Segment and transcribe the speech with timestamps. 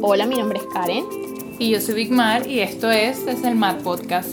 [0.00, 1.04] Hola, mi nombre es Karen.
[1.58, 4.30] Y yo soy Big Mar y esto es Desde el Mat Podcast.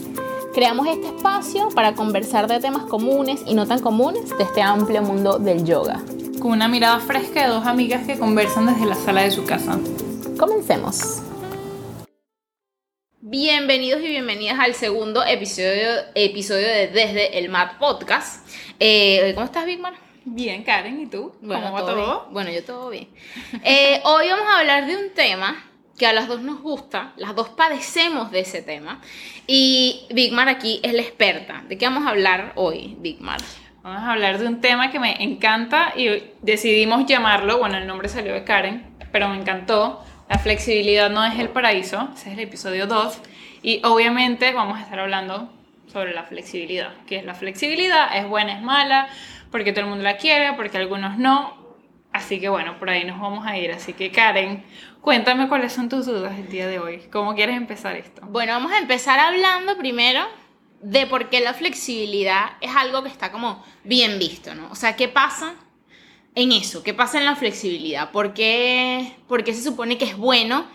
[0.54, 5.01] Creamos este espacio para conversar de temas comunes y no tan comunes de este amplio
[5.01, 6.03] mundo del yoga.
[6.39, 9.79] Con una mirada fresca de dos amigas que conversan desde la sala de su casa.
[10.37, 11.22] Comencemos.
[13.21, 18.48] Bienvenidos y bienvenidas al segundo episodio, episodio de Desde el Mat Podcast.
[18.80, 20.09] Eh, ¿Cómo estás, Big Mar?
[20.31, 21.34] Bien, Karen, ¿y tú?
[21.41, 22.27] Bueno, ¿Cómo va todo.
[22.31, 23.07] Bueno, yo todo bien.
[23.63, 25.66] Eh, hoy vamos a hablar de un tema
[25.98, 29.01] que a las dos nos gusta, las dos padecemos de ese tema.
[29.47, 31.63] Y Big Mar aquí es la experta.
[31.67, 33.39] ¿De qué vamos a hablar hoy, Big Mar?
[33.81, 38.07] Vamos a hablar de un tema que me encanta y decidimos llamarlo, bueno, el nombre
[38.07, 40.03] salió de Karen, pero me encantó.
[40.29, 43.20] La flexibilidad no es el paraíso, ese es el episodio 2.
[43.63, 45.51] Y obviamente vamos a estar hablando
[45.91, 46.93] sobre la flexibilidad.
[47.07, 48.15] ¿Qué es la flexibilidad?
[48.15, 49.09] ¿Es buena, es mala?
[49.52, 51.57] Porque todo el mundo la quiere, porque algunos no.
[52.12, 53.71] Así que bueno, por ahí nos vamos a ir.
[53.71, 54.63] Así que Karen,
[55.02, 57.03] cuéntame cuáles son tus dudas el día de hoy.
[57.12, 58.21] ¿Cómo quieres empezar esto?
[58.27, 60.21] Bueno, vamos a empezar hablando primero
[60.82, 64.70] de por qué la flexibilidad es algo que está como bien visto, ¿no?
[64.72, 65.56] O sea, ¿qué pasa
[66.36, 66.84] en eso?
[66.84, 68.12] ¿Qué pasa en la flexibilidad?
[68.12, 70.66] ¿Por qué, por qué se supone que es bueno?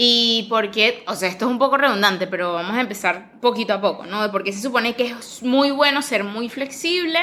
[0.00, 3.72] Y por qué, o sea, esto es un poco redundante, pero vamos a empezar poquito
[3.72, 4.22] a poco, ¿no?
[4.22, 7.18] De por qué se supone que es muy bueno ser muy flexible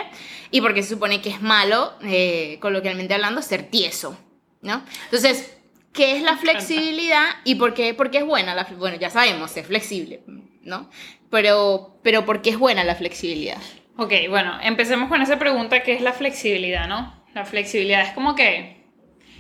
[0.52, 4.20] y por qué se supone que es malo, eh, coloquialmente hablando, ser tieso,
[4.62, 4.84] ¿no?
[5.06, 5.56] Entonces,
[5.94, 9.56] ¿qué es la flexibilidad y por qué, por qué es buena la Bueno, ya sabemos,
[9.56, 10.24] es flexible,
[10.64, 10.90] ¿no?
[11.30, 13.62] Pero, pero ¿por qué es buena la flexibilidad?
[13.96, 17.24] Ok, bueno, empecemos con esa pregunta que es la flexibilidad, ¿no?
[17.34, 18.75] La flexibilidad es como que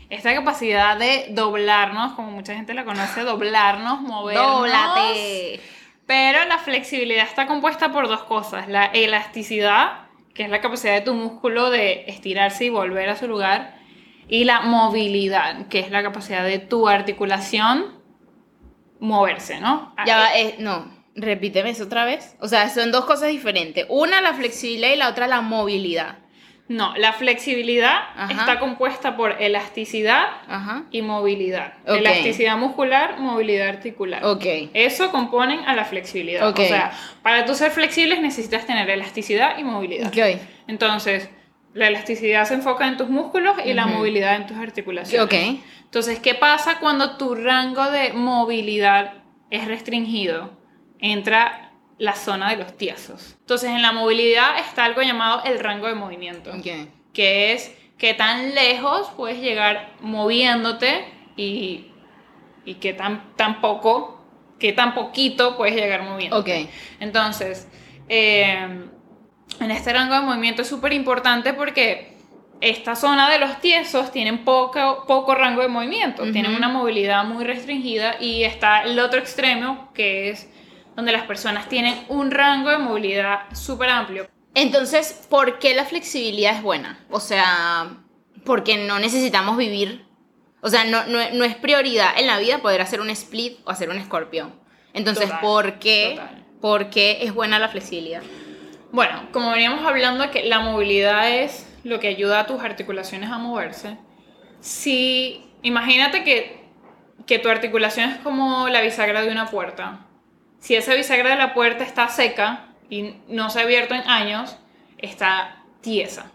[0.10, 4.60] esta capacidad de doblarnos, como mucha gente la conoce, doblarnos, movernos.
[4.60, 5.60] ¡Dóblate!
[6.06, 11.02] Pero la flexibilidad está compuesta por dos cosas, la elasticidad, que es la capacidad de
[11.02, 13.76] tu músculo de estirarse y volver a su lugar,
[14.28, 17.96] y la movilidad, que es la capacidad de tu articulación
[19.00, 19.94] moverse, ¿no?
[20.06, 22.36] Ya va, eh, no, repíteme eso otra vez.
[22.40, 23.86] O sea, son dos cosas diferentes.
[23.90, 26.20] Una la flexibilidad y la otra la movilidad.
[26.68, 28.32] No, la flexibilidad Ajá.
[28.32, 30.86] está compuesta por elasticidad Ajá.
[30.90, 31.74] y movilidad.
[31.86, 34.26] Elasticidad muscular, movilidad articular.
[34.26, 34.46] Ok.
[34.74, 36.48] Eso componen a la flexibilidad.
[36.50, 36.60] Ok.
[36.60, 40.12] O sea, para tú ser flexibles necesitas tener elasticidad y movilidad.
[40.68, 41.30] Entonces,
[41.76, 45.60] la elasticidad se enfoca en tus músculos y la movilidad en tus articulaciones.
[45.84, 49.14] Entonces, ¿qué pasa cuando tu rango de movilidad
[49.52, 50.58] es restringido?
[51.00, 51.65] Entra
[51.98, 53.36] la zona de los tiesos.
[53.40, 56.90] Entonces, en la movilidad está algo llamado el rango de movimiento Ok.
[57.14, 61.06] que es qué tan lejos puedes llegar moviéndote
[61.38, 61.88] y,
[62.66, 64.22] y qué tan, tan poco,
[64.60, 66.38] qué tan poquito puedes llegar moviendo.
[66.40, 66.50] Ok.
[67.00, 67.68] Entonces,
[68.10, 68.86] eh,
[69.62, 72.14] en este rango de movimiento es súper importante porque
[72.62, 76.32] esta zona de los tiesos tienen poco, poco rango de movimiento, Ujú.
[76.34, 80.50] tienen una movilidad muy restringida y está el otro extremo que es
[80.96, 84.28] donde las personas tienen un rango de movilidad súper amplio.
[84.54, 87.00] Entonces, ¿por qué la flexibilidad es buena?
[87.10, 87.98] O sea,
[88.46, 90.06] porque no necesitamos vivir.
[90.62, 93.70] O sea, no, no, no es prioridad en la vida poder hacer un split o
[93.70, 94.56] hacer un escorpión.
[94.94, 96.14] Entonces, Total, ¿por qué?
[96.16, 96.46] total.
[96.62, 98.24] ¿Por qué es buena la flexibilidad?
[98.92, 103.38] Bueno, como veníamos hablando que la movilidad es lo que ayuda a tus articulaciones a
[103.38, 103.98] moverse.
[104.62, 106.64] Si imagínate que,
[107.28, 110.05] que tu articulación es como la bisagra de una puerta.
[110.66, 114.58] Si esa bisagra de la puerta está seca y no se ha abierto en años,
[114.98, 116.32] está tiesa.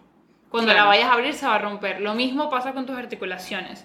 [0.52, 0.84] Cuando Claro.
[0.84, 2.00] la vayas a abrir se va a romper.
[2.00, 3.84] Lo mismo pasa con tus articulaciones.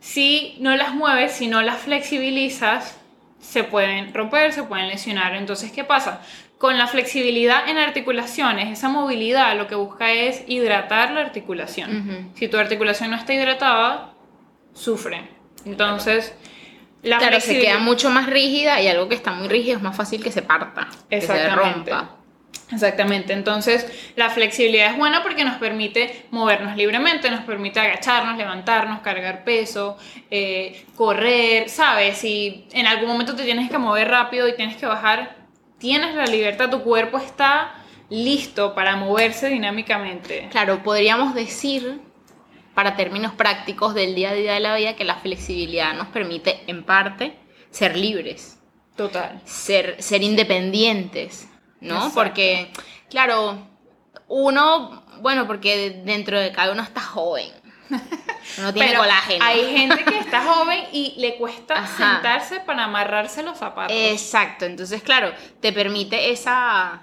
[0.00, 2.98] Si no las mueves, si no las flexibilizas,
[3.38, 5.36] se pueden romper, se pueden lesionar.
[5.36, 6.22] Entonces, ¿qué pasa?
[6.58, 12.32] Con la flexibilidad en articulaciones, esa movilidad lo que busca es hidratar la articulación.
[12.34, 14.12] Si tu articulación no está hidratada,
[14.74, 15.22] sufre.
[15.64, 16.34] Entonces,
[17.02, 19.96] la Claro, se queda mucho más rígida y algo que está muy rígido es más
[19.96, 21.90] fácil que se parta, que se Exactamente.
[21.90, 22.16] rompa.
[22.72, 23.86] Exactamente, entonces
[24.16, 29.98] la flexibilidad es buena porque nos permite movernos libremente, nos permite agacharnos, levantarnos, cargar peso,
[30.30, 32.16] eh, correr, ¿sabes?
[32.16, 35.36] Si en algún momento te tienes que mover rápido y tienes que bajar,
[35.78, 37.74] tienes la libertad, tu cuerpo está
[38.08, 40.48] listo para moverse dinámicamente.
[40.50, 42.00] Claro, podríamos decir,
[42.74, 46.62] para términos prácticos del día a día de la vida, que la flexibilidad nos permite,
[46.66, 47.36] en parte,
[47.70, 48.58] ser libres,
[48.96, 49.40] Total.
[49.44, 51.48] ser, ser independientes,
[51.80, 51.96] ¿no?
[51.96, 52.14] Exacto.
[52.14, 52.70] Porque,
[53.10, 53.66] claro,
[54.28, 57.50] uno, bueno, porque dentro de cada uno está joven.
[58.58, 59.44] Uno tiene Pero colágeno.
[59.44, 62.14] hay gente que está joven y le cuesta Ajá.
[62.14, 63.94] sentarse para amarrarse los zapatos.
[63.96, 67.02] Exacto, entonces, claro, te permite esa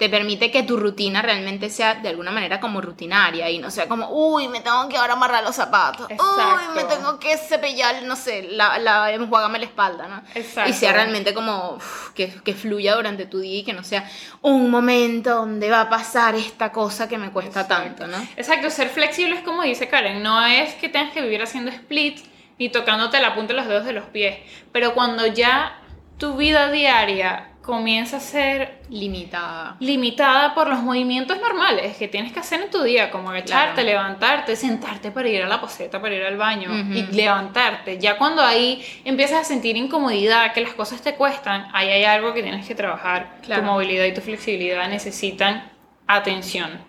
[0.00, 3.86] te permite que tu rutina realmente sea de alguna manera como rutinaria y no sea
[3.86, 8.16] como, uy, me tengo que ahora amarrar los zapatos, uy, me tengo que cepillar, no
[8.16, 10.22] sé, la, la, enjuágame la espalda, ¿no?
[10.34, 10.70] Exacto.
[10.70, 14.10] Y sea realmente como uf, que, que fluya durante tu día y que no sea
[14.40, 17.84] un momento donde va a pasar esta cosa que me cuesta Exacto.
[17.84, 18.26] tanto, ¿no?
[18.38, 22.20] Exacto, ser flexible es como dice Karen, no es que tengas que vivir haciendo split
[22.58, 24.38] ni tocándote la punta de los dedos de los pies,
[24.72, 25.78] pero cuando ya
[26.16, 29.76] tu vida diaria comienza a ser Limitada.
[29.80, 33.88] limitada por los movimientos normales que tienes que hacer en tu día, como agacharte, Claro.
[33.88, 37.98] levantarte, sentarte para ir a la poseta, para ir al baño y levantarte.
[37.98, 42.32] Ya cuando ahí empiezas a sentir incomodidad, que las cosas te cuestan, ahí hay algo
[42.32, 43.36] que tienes que trabajar.
[43.42, 43.62] Claro.
[43.62, 45.70] Tu movilidad y tu flexibilidad necesitan
[46.06, 46.80] atención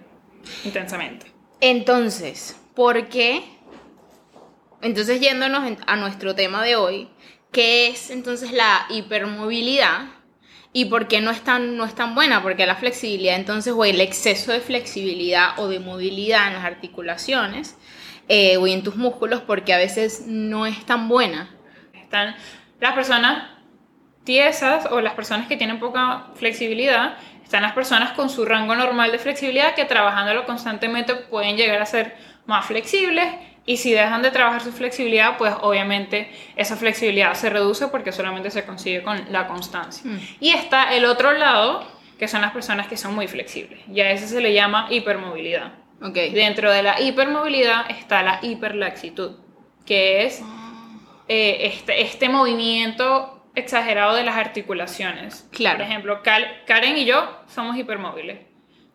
[0.64, 1.32] intensamente.
[1.60, 3.44] Entonces, ¿por qué?
[4.82, 7.08] Entonces, yéndonos a nuestro tema de hoy,
[7.52, 10.06] ¿qué es entonces la hipermovilidad?
[10.74, 12.42] ¿Y por qué no es tan, no es tan buena?
[12.42, 17.78] Porque la flexibilidad, entonces, o el exceso de flexibilidad o de movilidad en las articulaciones
[18.30, 21.50] eh, o en tus músculos, porque a veces no es tan buena.
[21.94, 22.36] Están
[22.80, 23.50] las personas
[24.24, 29.12] tiesas o las personas que tienen poca flexibilidad, están las personas con su rango normal
[29.12, 32.16] de flexibilidad que trabajándolo constantemente pueden llegar a ser
[32.46, 33.26] más flexibles
[33.66, 38.50] y si dejan de trabajar su flexibilidad, pues obviamente esa flexibilidad se reduce porque solamente
[38.50, 40.10] se consigue con la constancia.
[40.10, 40.20] Mm.
[40.40, 41.86] Y está el otro lado,
[42.18, 43.80] que son las personas que son muy flexibles.
[43.88, 45.74] Y a ese se le llama hipermovilidad.
[46.00, 49.38] Dentro de la hipermovilidad está la hiperlaxitud,
[49.86, 50.42] que es
[51.28, 55.48] eh, este, este movimiento exagerado de las articulaciones.
[55.52, 55.78] Claro.
[55.78, 58.40] Por ejemplo, Karen y yo somos hipermóviles.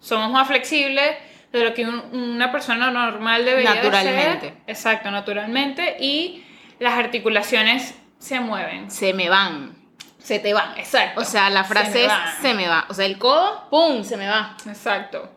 [0.01, 1.17] Somos más flexibles
[1.53, 4.55] de lo que un- una persona normal debería de Naturalmente.
[4.67, 5.97] Exacto, naturalmente.
[6.01, 6.45] Y
[6.79, 8.91] las articulaciones se mueven.
[8.91, 9.77] Se me van.
[10.19, 11.21] Se te van, exacto.
[11.21, 12.13] O sea, la Se frase me es
[12.43, 12.85] se me va.
[12.89, 14.03] O sea, el codo, ¡pum!
[14.03, 14.57] Se me va.
[14.67, 15.31] Exacto,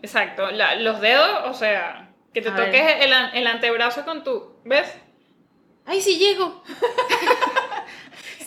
[0.00, 0.50] exacto.
[0.52, 4.94] La- los dedos, o sea, que te A toques el, el antebrazo con tu, ¿ves?
[5.86, 6.62] ¡Ay, sí llego!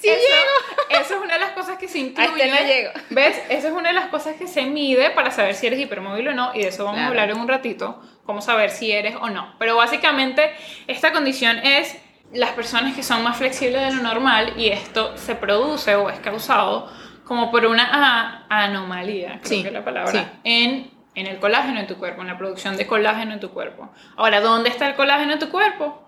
[0.02, 1.02] ¡Sí eso, llego!
[1.04, 2.48] eso es una de las cosas que se incluye.
[2.50, 2.92] no llego.
[3.12, 3.42] ¿Ves?
[3.50, 6.34] Eso es una de las cosas que se mide para saber si eres hipermóvil o
[6.34, 9.30] no, y de eso vamos a hablar en un ratito, cómo saber si eres o
[9.30, 9.54] no.
[9.60, 10.52] Pero básicamente,
[10.88, 11.96] esta condición es
[12.34, 16.20] las personas que son más flexibles de lo normal, y esto se produce o es
[16.20, 16.92] causado
[17.26, 20.26] como por una anomalía, creo Sí, que es la palabra, sí.
[20.44, 23.90] en, en el colágeno en tu cuerpo, en la producción de colágeno en tu cuerpo.
[24.18, 26.02] Ahora, ¿dónde está el colágeno en tu cuerpo?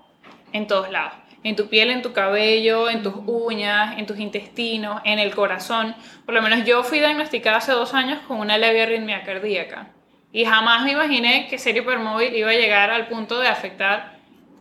[0.52, 1.14] En todos lados.
[1.44, 5.96] En tu piel, en tu cabello, en tus uñas, en tus intestinos, en el corazón.
[6.26, 9.90] Por lo menos yo fui diagnosticada hace dos años con una leve arritmia cardíaca.
[10.32, 14.14] Y jamás me imaginé que ser hipermóvil iba a llegar al punto de afectar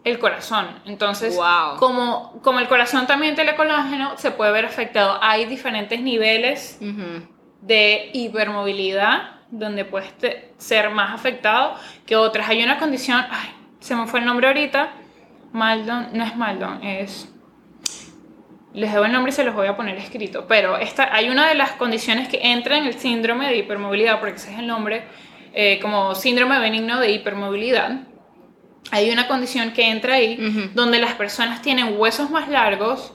[0.04, 0.66] el corazón.
[0.84, 1.76] Entonces, Wow.
[1.78, 5.18] como, como el corazón también tiene colágeno, se puede ver afectado.
[5.22, 6.78] Hay diferentes niveles
[7.60, 10.12] de hipermovilidad donde puedes
[10.58, 11.76] ser más afectado
[12.06, 12.48] que otras.
[12.48, 13.50] Hay una condición, ay,
[13.80, 14.90] se me fue el nombre ahorita,
[15.52, 17.28] Maldon, no es Maldon, es...
[18.74, 21.46] Les debo el nombre y se los voy a poner escrito, pero esta, hay una
[21.46, 25.04] de las condiciones que entra en el síndrome de hipermovilidad, porque ese es el nombre,
[25.52, 28.00] eh, como síndrome benigno de hipermovilidad.
[28.90, 33.12] Hay una condición que entra ahí donde las personas tienen huesos más largos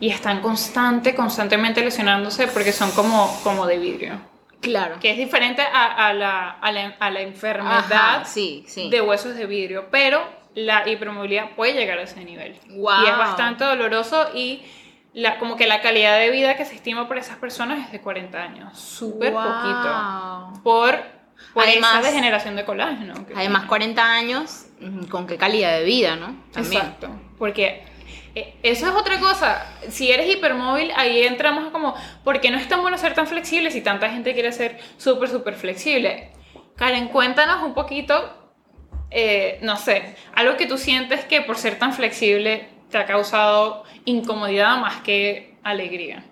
[0.00, 4.20] y están constante, constantemente lesionándose porque son como, como de vidrio.
[4.60, 4.98] Claro.
[4.98, 8.90] Que es diferente a, a la, a, la, a la enfermedad Ajá, sí, sí.
[8.90, 10.22] de huesos de vidrio, pero
[10.56, 12.56] la hipermovilidad puede llegar a ese nivel.
[12.68, 14.62] Y es bastante doloroso y
[15.12, 18.00] la, como que la calidad de vida que se estima por esas personas es de
[18.00, 18.76] 40 años.
[18.78, 19.42] Súper Wow.
[19.42, 20.62] poquito.
[20.64, 20.98] Por,
[21.54, 23.12] por Además- esa degeneración de colágeno.
[23.34, 23.66] Además, tiene.
[23.68, 26.34] 40 años, ujú, con qué calidad de vida, ¿no?
[26.52, 26.82] También.
[26.82, 27.10] Exacto.
[27.38, 27.84] Porque
[28.34, 29.66] eh, eso es otra cosa.
[29.88, 31.94] Si eres hipermóvil, ahí entramos a como,
[32.24, 35.28] ¿por qué no es tan bueno ser tan flexible si tanta gente quiere ser súper,
[35.28, 36.32] súper flexible?
[36.76, 38.45] Karen, cuéntanos un poquito,
[39.10, 43.84] eh, no sé, algo que tú sientes que por ser tan flexible te ha causado
[44.04, 46.24] incomodidad más que alegría.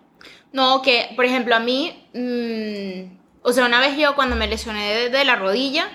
[0.52, 4.94] No, que, por ejemplo, a mí, mm, o sea, una vez yo cuando me lesioné
[4.94, 5.88] de, de la rodilla,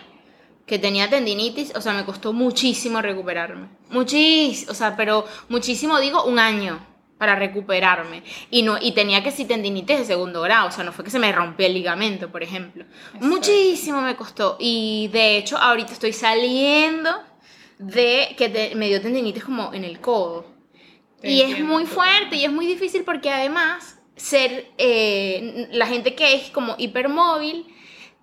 [0.66, 3.70] que tenía tendinitis, o sea, me costó muchísimo recuperarme.
[3.90, 6.80] Muchísimo, o sea, pero muchísimo, digo, un año
[7.20, 8.24] para recuperarme.
[8.50, 11.12] Y, no, y tenía que sí tendinitis de segundo grado, o sea, no fue que
[11.12, 12.86] se me rompió el ligamento, por ejemplo.
[13.20, 14.56] Muchísimo me costó.
[14.60, 17.12] Y de hecho, ahorita estoy saliendo
[17.78, 20.46] de que te- me dio tendinitis como en el codo.
[21.22, 26.16] Te Y es muy fuerte y es muy difícil porque además ser eh, la gente
[26.16, 27.66] que es como hipermóvil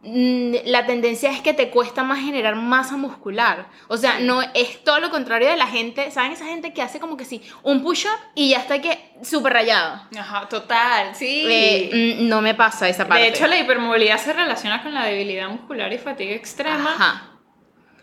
[0.02, 3.66] la tendencia es que te cuesta más generar masa muscular.
[3.88, 7.00] O sea, no es todo lo contrario de la gente, ¿saben esa gente que hace
[7.00, 10.02] como que sí, un push-up y ya está que súper rayado?
[10.16, 11.44] Ajá, total, sí.
[11.48, 13.24] Eh, mm, no me pasa esa parte.
[13.24, 16.94] de hecho, la hipermovilidad se relaciona con la debilidad muscular y fatiga extrema.
[16.94, 17.30] Ajá.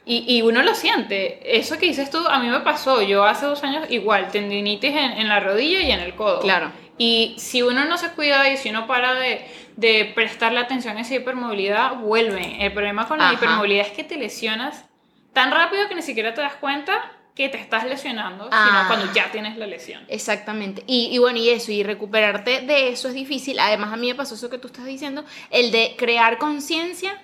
[0.06, 1.58] Y, y uno lo siente.
[1.58, 3.02] Eso que dices tú, a mí me pasó.
[3.02, 6.42] Yo hace dos años igual, tendinitis en, en la rodilla y en el codo.
[6.42, 6.72] Claro.
[6.98, 9.46] Y si uno no se cuida y si uno para de,
[9.76, 12.62] de prestarle atención a esa hipermovilidad, vuelven.
[12.62, 13.34] El problema con la Ajá.
[13.36, 14.86] hipermovilidad es que te lesionas
[15.34, 18.66] tan rápido que ni siquiera te das cuenta que te estás lesionando, Ah.
[18.68, 20.04] sino cuando ya tienes la lesión.
[20.08, 20.84] Exactamente.
[20.86, 23.60] Y, y bueno, y eso, y recuperarte de eso es difícil.
[23.60, 27.20] Además, a mí me pasó eso que tú estás diciendo, el de crear conciencia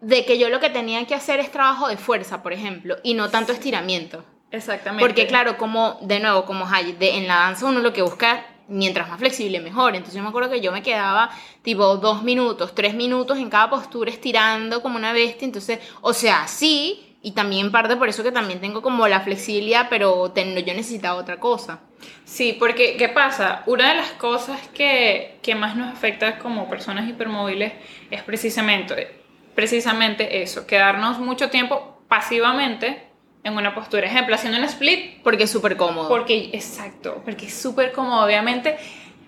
[0.00, 3.12] de que yo lo que tenía que hacer es trabajo de fuerza, por ejemplo, y
[3.14, 4.24] no tanto estiramiento.
[4.50, 5.04] Exactamente.
[5.04, 8.46] Porque claro, como, de nuevo, como hay, de, en la danza uno lo que busca,
[8.68, 9.94] mientras más flexible, mejor.
[9.94, 11.30] Entonces yo me acuerdo que yo me quedaba
[11.62, 15.44] tipo dos minutos, tres minutos en cada postura estirando como una bestia.
[15.46, 19.86] Entonces, o sea, sí, y también parte por eso que también tengo como la flexibilidad,
[19.90, 21.80] pero ten- yo necesitaba otra cosa.
[22.24, 23.62] Sí, porque ¿qué pasa?
[23.66, 27.72] Una de las cosas que, que más nos afecta como personas hipermóviles
[28.10, 29.20] es precisamente,
[29.54, 33.08] precisamente eso, quedarnos mucho tiempo pasivamente
[33.44, 34.06] en una postura.
[34.06, 36.08] Ejemplo, haciendo un split, Porque es súper cómodo.
[36.08, 38.76] porque, exacto, porque es súper cómodo, obviamente.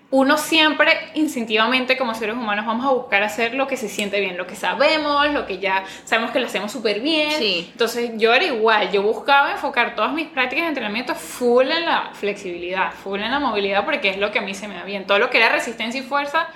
[0.09, 4.37] Uno siempre, instintivamente, como seres humanos, vamos a buscar hacer lo que se siente bien,
[4.37, 7.33] lo que sabemos, lo que ya sabemos que lo hacemos súper bien.
[7.33, 7.67] Sí.
[7.73, 12.11] Entonces, yo era igual, yo buscaba enfocar todas mis prácticas de entrenamiento full en la
[12.13, 15.05] flexibilidad, full en la movilidad, porque es lo que a mí se me da bien.
[15.05, 16.47] Todo lo que era resistencia y fuerza,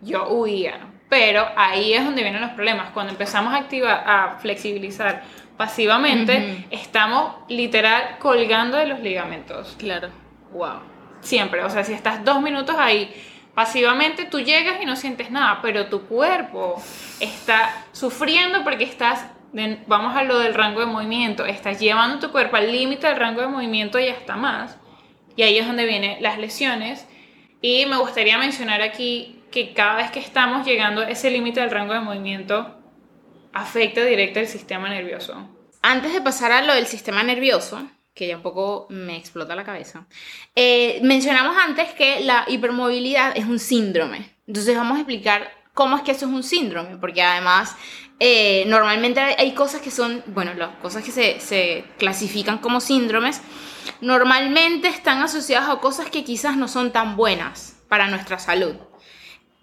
[0.00, 0.78] yo huía.
[1.08, 2.90] Pero ahí es donde vienen los problemas.
[2.90, 5.22] Cuando empezamos a activar, a flexibilizar
[5.56, 9.76] pasivamente, estamos literal colgando de los ligamentos.
[9.78, 10.08] Claro.
[10.52, 10.80] Wow.
[11.20, 11.64] Siempre.
[11.64, 13.12] O sea, si estás dos minutos ahí
[13.54, 16.82] pasivamente, tú llegas y no sientes nada, pero tu cuerpo
[17.20, 22.32] está sufriendo porque estás, de- vamos a lo del rango de movimiento, estás llevando tu
[22.32, 24.78] cuerpo al límite del rango de movimiento y hasta más.
[25.36, 27.06] Y ahí es donde vienen las lesiones.
[27.62, 31.70] Y me gustaría mencionar aquí que cada vez que estamos llegando a ese límite del
[31.70, 32.76] rango de movimiento,
[33.54, 35.48] afecta directo el sistema nervioso.
[35.80, 39.64] Antes de pasar a lo del sistema nervioso, que ya un poco me explota la
[39.64, 40.06] cabeza,
[40.54, 44.34] eh, mencionamos antes que la hipermovilidad es un síndrome.
[44.46, 47.76] Entonces vamos a explicar cómo es que eso es un síndrome, porque además
[48.20, 53.40] eh, normalmente hay cosas que son, bueno, las cosas que se, se clasifican como síndromes,
[54.00, 58.76] normalmente están asociadas a cosas que quizás no son tan buenas para nuestra salud.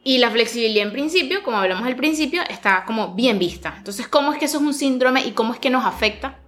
[0.03, 3.75] Y la flexibilidad en principio, como hablamos al principio, está como bien vista.
[3.77, 6.39] Entonces, ¿cómo es que eso es un síndrome y cómo es que nos afecta?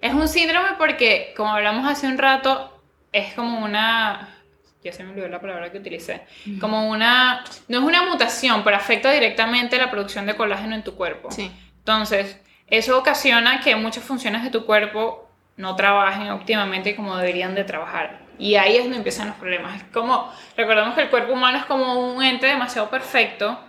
[0.00, 2.80] Es un síndrome porque, como hablamos hace un rato,
[3.12, 4.36] es como una...
[4.82, 6.22] Ya se me olvidó la palabra que utilicé.
[6.60, 7.44] Como una...
[7.68, 11.30] No es una mutación, pero afecta directamente la producción de colágeno en tu cuerpo.
[11.30, 11.50] Sí.
[11.78, 17.64] Entonces, eso ocasiona que muchas funciones de tu cuerpo no trabajen óptimamente como deberían de
[17.64, 18.19] trabajar.
[18.40, 19.76] Y ahí es donde empiezan los problemas.
[19.76, 23.60] Es como, recordemos que el cuerpo humano es como un ente demasiado perfecto,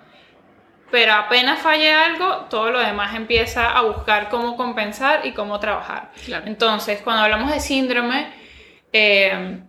[0.89, 6.11] pero apenas falla algo, todo lo demás empieza a buscar cómo compensar y cómo trabajar.
[6.25, 6.47] Claro.
[6.47, 8.31] Entonces, cuando hablamos de síndrome,
[8.93, 9.59] eh,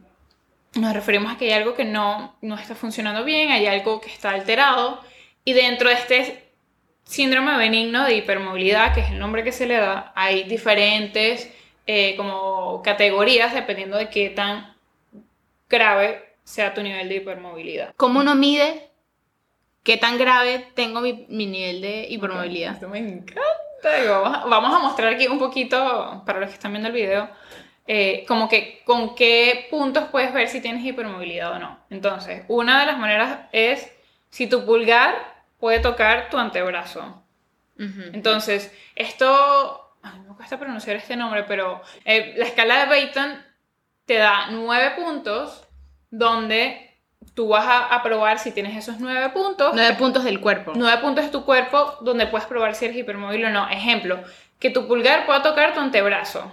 [0.75, 4.09] nos referimos a que hay algo que no, no está funcionando bien, hay algo que
[4.09, 5.03] está alterado,
[5.45, 6.53] y dentro de este
[7.05, 11.53] síndrome benigno de hipermovilidad, que es el nombre que se le da, hay diferentes
[11.87, 14.72] eh, como categorías dependiendo de qué tan
[15.73, 17.95] grave sea tu nivel de hipermovilidad.
[17.97, 18.91] ¿Cómo uno mide
[19.83, 22.75] qué tan grave tengo mi, mi nivel de hipermovilidad?
[22.75, 23.43] Esto me encanta.
[23.83, 26.95] Y Vamos a, vamos a mostrar aquí un poquito, para los que están viendo el
[26.95, 27.29] video,
[27.89, 31.81] eh, como que con qué puntos puedes ver si tienes hipermovilidad o no.
[31.91, 33.93] Entonces, una de las maneras es
[34.31, 35.17] si tu pulgar
[35.59, 37.19] puede tocar tu antebrazo.
[38.13, 43.52] Entonces, esto, ay, me cuesta pronunciar este nombre, pero eh, la escala de Bayton
[44.07, 45.67] te da nueve puntos
[46.11, 46.91] donde
[47.35, 49.73] tú vas a, a probar si tienes esos nueve puntos.
[49.75, 50.73] Nueve puntos del cuerpo.
[50.75, 53.69] Nueve puntos de tu cuerpo donde puedes probar si eres hipermóvil o no.
[53.71, 54.23] Ejemplo,
[54.59, 56.53] que tu pulgar pueda tocar tu antebrazo.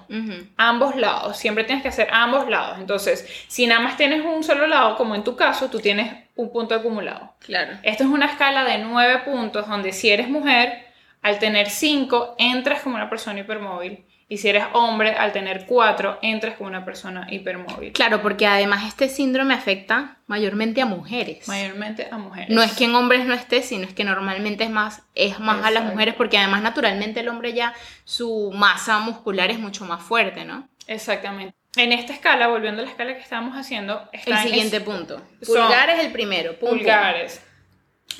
[0.58, 2.80] Ambos lados, siempre tienes que hacer ambos lados.
[2.80, 6.52] Entonces, si nada más tienes un solo lado, como en tu caso, tú tienes un
[6.52, 7.34] punto acumulado.
[7.40, 7.74] Claro.
[7.84, 10.88] Esto es una escala de nueve puntos donde si eres mujer,
[11.22, 14.06] al tener cinco, entras como una persona hipermóvil.
[14.32, 17.92] Y si eres hombre, al tener cuatro, entras como una persona hipermóvil.
[17.94, 21.48] Claro, porque además este síndrome afecta mayormente a mujeres.
[21.48, 22.50] Mayormente a mujeres.
[22.52, 25.66] No es que en hombres no esté, sino es que normalmente es más, es más
[25.66, 30.04] a las mujeres, porque además naturalmente el hombre ya su masa muscular es mucho más
[30.04, 30.70] fuerte, ¿no?
[30.86, 31.56] Exactamente.
[31.76, 35.22] En esta escala, volviendo a la escala que estábamos haciendo, El están siguiente es- punto.
[35.42, 36.52] son Pulgar es el primero.
[36.60, 36.78] pum, pum.
[36.78, 37.44] pulgares.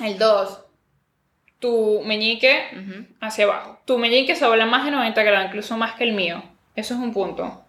[0.00, 0.58] El 2,
[1.60, 2.66] tu meñique
[3.20, 3.78] hacia abajo.
[3.84, 6.42] Tu meñique se dobla más de 90 grados, incluso más que el mío.
[6.74, 7.62] Eso es un punto.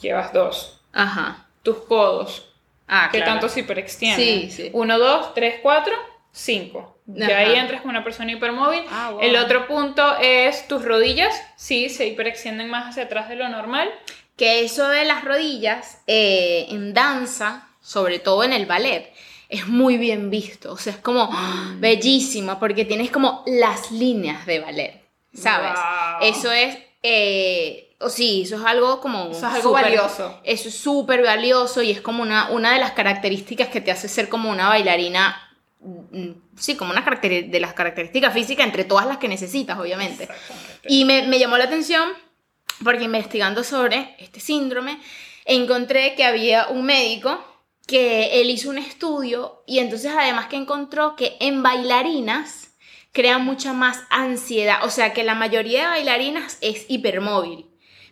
[0.00, 0.80] Llevas dos.
[0.92, 1.46] Ajá.
[1.62, 2.52] Tus codos.
[2.88, 3.32] Ah, que claro.
[3.32, 4.50] tanto se hiperextienden.
[4.50, 4.70] Sí, sí.
[4.72, 5.94] 1, 2, 3, 4,
[6.32, 6.98] 5.
[7.06, 7.38] Ya Ajá.
[7.38, 8.82] ahí entras con una persona hipermóvil.
[8.90, 9.20] Ah, wow.
[9.22, 11.34] El otro punto es tus rodillas.
[11.56, 13.88] Sí, se hiperextienden más hacia atrás de lo normal.
[14.36, 19.12] Que eso de las rodillas eh, en danza, sobre todo en el ballet,
[19.52, 20.72] es muy bien visto.
[20.72, 21.80] O sea, es como Mm.
[21.80, 25.04] bellísimo porque tienes como las líneas de ballet,
[25.34, 25.72] ¿sabes?
[25.74, 26.28] Wow.
[26.28, 29.26] Eso es, eh, o sí, eso es algo como...
[29.30, 30.40] Eso es algo súper- valioso.
[30.42, 34.08] Eso es súper valioso y es como una, una de las características que te hace
[34.08, 35.36] ser como una bailarina,
[35.80, 40.28] mm, sí, como una de las características físicas entre todas las que necesitas, obviamente.
[40.88, 42.08] Y me, me llamó la atención
[42.82, 44.98] porque investigando sobre este síndrome,
[45.44, 47.44] encontré que había un médico
[47.86, 52.74] que él hizo un estudio y entonces además que encontró que en bailarinas
[53.12, 57.66] crean mucha más ansiedad, o sea que la mayoría de bailarinas es hipermóvil,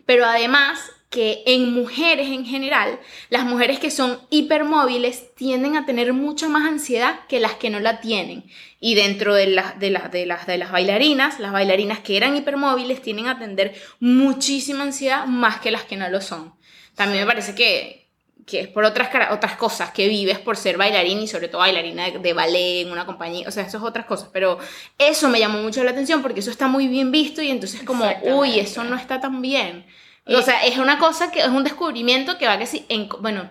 [0.05, 0.79] pero además
[1.11, 2.97] que en mujeres en general,
[3.29, 7.81] las mujeres que son hipermóviles tienden a tener mucha más ansiedad que las que no
[7.81, 8.45] la tienen.
[8.79, 12.37] Y dentro de, las de, las de, las, de las bailarinas, las bailarinas que eran
[12.37, 16.55] hipermóviles tienden a tener muchísima ansiedad más que las que no lo son.
[16.95, 18.00] También me parece que,
[18.45, 22.09] que es por otras, otras cosas que vives por ser bailarín y sobre todo bailarina
[22.09, 24.57] de, de ballet en una compañía, o sea, eso es otras cosas, pero
[24.97, 28.05] eso me llamó mucho la atención porque eso está muy bien visto y entonces como,
[28.23, 29.85] uy, eso no está tan bien.
[30.25, 33.09] Y- O sea, es una cosa que es un descubrimiento que va que sí, en,
[33.19, 33.49] bueno,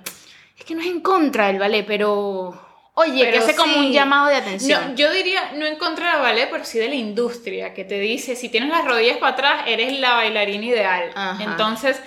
[0.58, 2.60] es que no es en contra del ballet, pero
[2.94, 4.90] oye, que Pero hace como un llamado de atención.
[4.90, 7.98] No, yo diría, no en contra del ballet, pero sí de la industria, que te
[7.98, 11.10] dice, si tienes las rodillas para atrás, eres la bailarina ideal.
[11.14, 11.42] Ajá.
[11.42, 12.00] Entonces,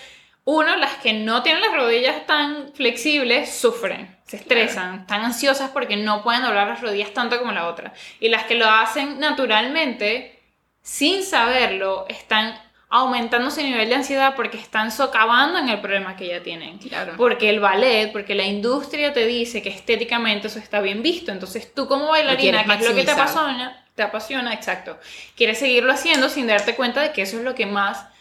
[0.45, 5.95] uno, las que no tienen las rodillas tan flexibles, sufren, se estresan, están ansiosas porque
[5.95, 7.93] no pueden doblar las rodillas tanto como la otra.
[8.19, 10.41] Y las que lo hacen naturalmente,
[10.81, 12.59] sin saberlo, están
[12.89, 16.77] aumentando su nivel de ansiedad porque están socavando en el problema que ya tienen.
[16.77, 17.13] Claro.
[17.17, 21.31] Porque el ballet, porque la industria te dice que estéticamente eso está bien visto.
[21.31, 24.99] Entonces tú como bailarina, que es lo que te apasiona, te apasiona, exacto,
[25.35, 28.12] quieres seguirlo haciendo sin darte cuenta de que eso es lo que más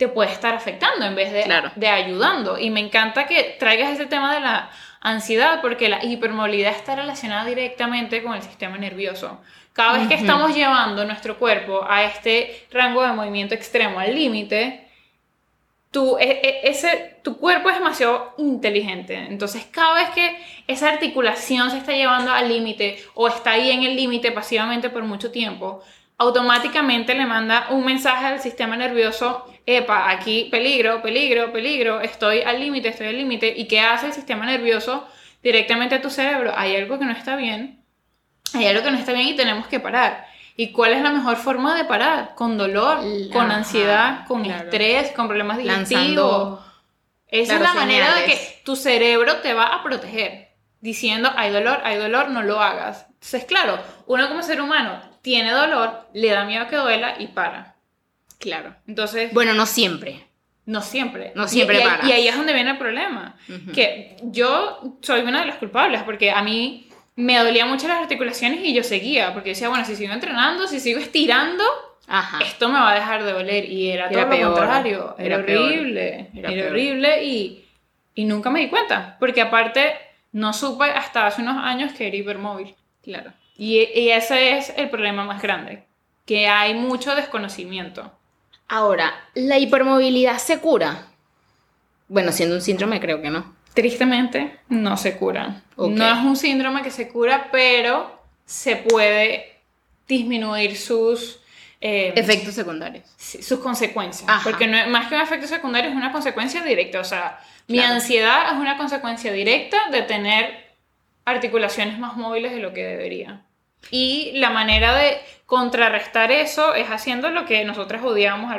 [0.00, 1.70] te puede estar afectando en vez de, Claro.
[1.76, 2.58] de ayudando.
[2.58, 4.70] Y me encanta que traigas ese tema de la
[5.02, 9.42] ansiedad porque la hipermovilidad está relacionada directamente con el sistema nervioso.
[9.74, 14.88] Cada vez que estamos llevando nuestro cuerpo a este rango de movimiento extremo al límite,
[15.90, 19.14] tu, e- e- ese, tu cuerpo es demasiado inteligente.
[19.14, 20.36] Entonces, cada vez que
[20.66, 25.02] esa articulación se está llevando al límite o está ahí en el límite pasivamente por
[25.04, 25.82] mucho tiempo,
[26.16, 32.60] automáticamente le manda un mensaje al sistema nervioso, epa, aquí peligro, peligro, peligro, estoy al
[32.60, 33.52] límite, estoy al límite.
[33.56, 35.06] ¿Y qué hace el sistema nervioso
[35.42, 36.52] directamente a tu cerebro?
[36.56, 37.84] Hay algo que no está bien,
[38.54, 40.26] hay algo que no está bien y tenemos que parar.
[40.56, 42.34] ¿Y cuál es la mejor forma de parar?
[42.34, 43.00] Con dolor,
[43.32, 44.64] con ansiedad, con claro.
[44.64, 46.60] estrés, con problemas digestivos.
[47.28, 51.80] Esa es la manera de que tu cerebro te va a proteger, diciendo, hay dolor,
[51.84, 53.06] hay dolor, no lo hagas.
[53.08, 57.69] Entonces, claro, uno como ser humano tiene dolor, le da miedo que duela y para.
[58.40, 58.74] Claro.
[58.88, 60.26] Entonces, Bueno, no siempre.
[60.66, 61.32] no siempre.
[61.36, 62.08] No siempre y, ahí- para.
[62.08, 63.36] Y ahí es donde viene el problema.
[63.72, 68.60] Que yo soy una de las culpables, porque a mí me dolían mucho las articulaciones
[68.64, 71.62] y yo seguía, porque decía, bueno, si sigo entrenando, si sigo estirando,
[72.08, 72.38] Ajá.
[72.42, 73.64] esto me va a dejar de doler.
[73.70, 75.14] Y era, Era todo peor, lo contrario.
[75.18, 76.30] Era, era peor, horrible.
[76.34, 77.64] Era, horrible y,
[78.14, 79.16] y nunca me di cuenta.
[79.20, 79.94] Porque aparte,
[80.32, 82.74] no supe hasta hace unos años que era hipermóvil.
[83.02, 83.32] Claro.
[83.58, 85.82] Y, y ese es el problema más grande.
[86.24, 88.12] Que hay mucho desconocimiento.
[88.70, 91.06] Ahora, ¿la hipermovilidad se cura?
[92.08, 93.54] Bueno, siendo un síndrome, creo que no.
[93.74, 95.62] Tristemente, no se cura.
[95.76, 99.56] No es un síndrome que se cura, pero se puede
[100.08, 101.40] disminuir sus...
[101.80, 103.04] eh, Efectos secundarios.
[103.16, 104.28] Sus consecuencias.
[104.28, 104.42] Ajá.
[104.48, 107.00] Porque no es, más que un efecto secundario es una consecuencia directa.
[107.00, 107.94] O sea, mi Claro.
[107.94, 110.70] ansiedad es una consecuencia directa de tener
[111.24, 113.42] articulaciones más móviles de lo que debería.
[113.90, 118.54] Y la manera de contrarrestar eso es haciendo lo que nosotras odiamos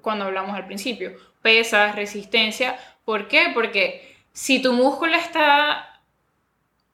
[0.00, 1.12] cuando hablamos al principio.
[1.42, 2.78] Pesas, resistencia.
[3.04, 3.50] ¿Por qué?
[3.54, 6.00] Porque si tu músculo está...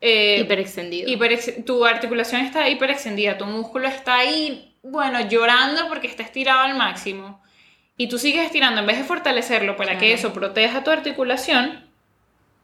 [0.01, 1.09] eh, Hiperextendido.
[1.09, 6.75] hiperex- tu articulación está hiperextendida, tu músculo está ahí, bueno, llorando porque está estirado al
[6.75, 7.43] máximo,
[7.97, 11.85] y tú sigues estirando en vez de fortalecerlo para que eso proteja tu articulación,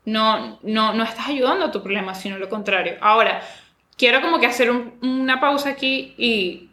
[0.05, 2.97] no, no, no estás ayudando a tu problema, sino lo contrario.
[3.01, 3.43] Ahora,
[3.97, 6.69] quiero como que hacer un- una pausa aquí y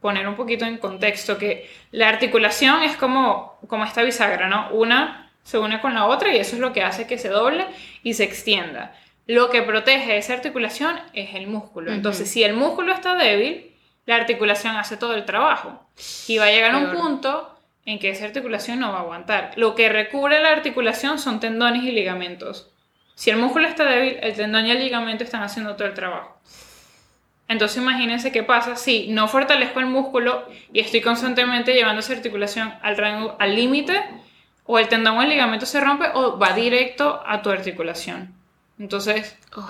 [0.00, 4.68] poner un poquito en contexto que la articulación es como, como esta bisagra, ¿no?
[4.72, 7.66] Una se une con la otra y eso es lo que hace que se doble
[8.02, 8.94] y se extienda.
[9.26, 11.92] Lo que protege esa articulación es el músculo.
[11.92, 13.72] Entonces, si el músculo está débil,
[14.04, 15.86] la articulación hace todo el trabajo.
[16.28, 16.96] Y va a llegar un Peor.
[16.96, 19.52] punto en que esa articulación no va a aguantar.
[19.56, 22.70] Lo que recubre la articulación son tendones y ligamentos.
[23.14, 26.38] Si el músculo está débil, el tendón y el ligamento están haciendo todo el trabajo.
[27.48, 32.74] Entonces imagínense qué pasa si no fortalezco el músculo y estoy constantemente llevando esa articulación
[32.82, 34.02] al rango, al límite,
[34.64, 38.34] o el tendón o el ligamento se rompe o va directo a tu articulación.
[38.78, 39.68] Entonces, Oh,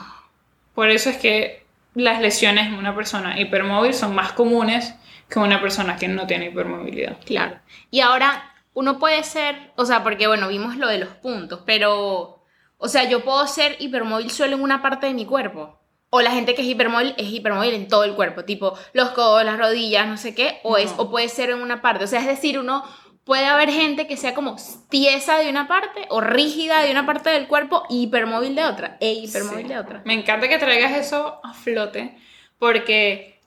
[0.74, 4.94] por eso es que las lesiones en una persona hipermóvil son más comunes
[5.28, 7.18] que una persona que no tiene hipermovilidad.
[7.24, 7.58] claro.
[7.90, 12.44] Y ahora, uno puede ser, o sea, porque bueno, vimos lo de los puntos, pero,
[12.78, 15.80] o sea, yo puedo ser hipermóvil solo en una parte de mi cuerpo.
[16.16, 19.44] O la gente que es hipermóvil es hipermóvil en todo el cuerpo, tipo los codos,
[19.44, 22.04] las rodillas, no sé qué, o, es, o puede ser en una parte.
[22.04, 22.84] O sea, es decir, uno
[23.24, 24.54] puede haber gente que sea como
[24.90, 28.96] tiesa de una parte o rígida de una parte del cuerpo y hipermóvil de otra,
[29.00, 29.72] e hipermóvil Sí.
[29.72, 30.02] de otra.
[30.04, 32.16] Me encanta que traigas eso a flote,
[32.60, 33.40] porque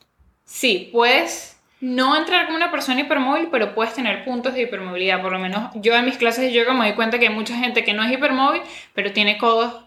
[0.44, 5.22] sí, puedes no entrar como una persona hipermóvil, pero puedes tener puntos de hipermovilidad.
[5.22, 7.56] Por lo menos yo en mis clases de yoga me doy cuenta que hay mucha
[7.56, 8.62] gente que no es hipermóvil,
[8.94, 9.87] pero tiene codos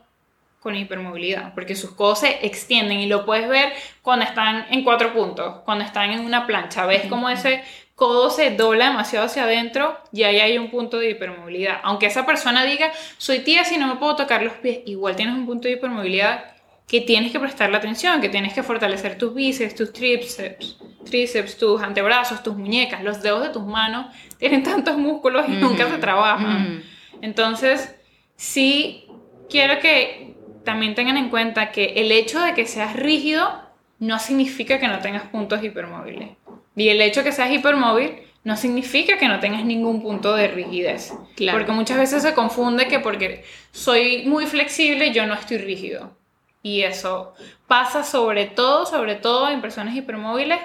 [0.60, 5.12] con hipermovilidad, porque sus codos se extienden y lo puedes ver cuando están en cuatro
[5.14, 6.84] puntos, cuando están en una plancha.
[6.86, 7.62] Ves como ese
[7.94, 11.80] codo se dobla demasiado hacia adentro y ahí hay un punto de hipermovilidad.
[11.82, 15.34] Aunque esa persona diga, soy tía si no me puedo tocar los pies, igual tienes
[15.34, 16.44] un punto de hipermovilidad
[16.86, 21.80] que tienes que prestarle atención, que tienes que fortalecer tus bíceps, tus tríceps, tríceps, tus
[21.80, 24.06] antebrazos, tus muñecas, los dedos de tus manos
[24.38, 26.78] tienen tantos músculos y nunca se trabajan.
[26.78, 27.20] Ujú.
[27.22, 27.94] Entonces,
[28.34, 29.06] sí
[29.48, 33.50] quiero que también tengan en cuenta que el hecho de que seas rígido
[33.98, 36.30] no significa que no tengas puntos hipermóviles.
[36.76, 40.48] Y el hecho de que seas hipermóvil no significa que no tengas ningún punto de
[40.48, 41.12] rigidez.
[41.36, 41.58] Claro.
[41.58, 46.16] Porque muchas veces se confunde que porque soy muy flexible yo no estoy rígido.
[46.62, 47.34] Y eso
[47.66, 50.58] pasa sobre todo, sobre todo en personas hipermóviles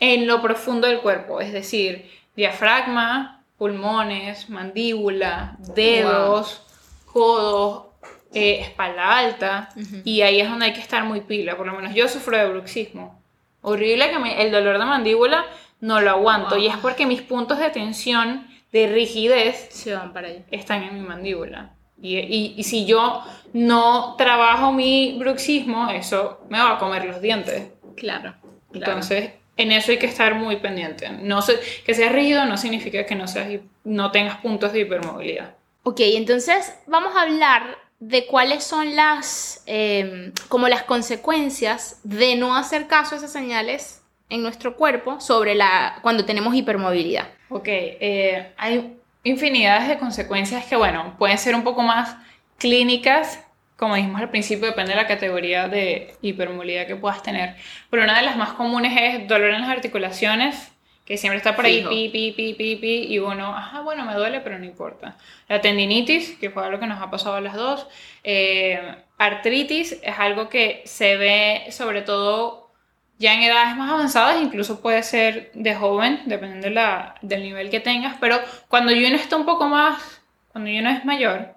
[0.00, 6.66] en lo profundo del cuerpo, es decir, diafragma, pulmones, mandíbula, dedos,
[7.06, 7.91] codos,
[8.34, 9.68] eh, espalda alta.
[10.04, 11.56] Y ahí es donde hay que estar muy pila.
[11.56, 13.20] Por lo menos yo sufro de bruxismo.
[13.60, 15.44] Horrible que me- el dolor de mandíbula
[15.80, 16.56] no lo aguanto.
[16.56, 20.40] Y es porque mis puntos de tensión, de rigidez, Se van para allá.
[20.50, 21.70] están en mi mandíbula.
[22.00, 27.20] Y, y- y si yo no trabajo mi bruxismo, eso me va a comer los
[27.20, 27.68] dientes.
[27.96, 28.34] Claro.
[28.72, 28.92] claro.
[28.92, 31.08] Entonces, en eso hay que estar muy pendiente.
[31.10, 35.54] No sé, que seas rígido no significa que no, seas, no tengas puntos de hipermovilidad.
[35.84, 42.56] Ok, entonces vamos a hablar de cuáles son las, eh, como las consecuencias de no
[42.56, 47.28] hacer caso a esas señales en nuestro cuerpo sobre la, cuando tenemos hipermovilidad.
[47.48, 52.16] Ok, eh, hay infinidades de consecuencias que, bueno, pueden ser un poco más
[52.58, 53.38] clínicas,
[53.76, 57.54] como dijimos al principio, depende de la categoría de hipermovilidad que puedas tener.
[57.88, 60.71] Pero una de las más comunes es dolor en las articulaciones,
[61.04, 61.90] que siempre está por ahí, Fijo.
[61.90, 65.16] pi, pi, pi, pi, pi, y uno, ajá, bueno, me duele, pero no importa.
[65.48, 67.86] La tendinitis, que fue algo que nos ha pasado a las dos.
[68.22, 68.80] Eh,
[69.18, 72.70] artritis es algo que se ve sobre todo
[73.18, 77.70] ya en edades más avanzadas, incluso puede ser de joven, dependiendo de la- del nivel
[77.70, 81.54] que tengas, pero cuando uno está un poco más, cuando uno es mayor